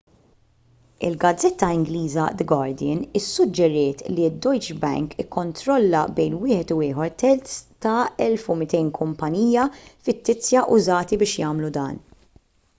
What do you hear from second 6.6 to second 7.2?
u ieħor